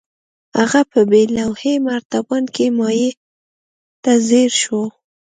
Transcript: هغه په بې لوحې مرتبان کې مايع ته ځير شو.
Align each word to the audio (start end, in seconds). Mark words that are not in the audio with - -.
هغه 0.57 0.81
په 0.91 0.99
بې 1.09 1.23
لوحې 1.35 1.73
مرتبان 1.87 2.43
کې 2.55 2.65
مايع 2.79 3.11
ته 4.03 4.11
ځير 4.27 4.51
شو. 4.61 4.81